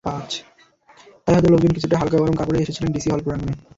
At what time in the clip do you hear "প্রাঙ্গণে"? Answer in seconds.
3.25-3.53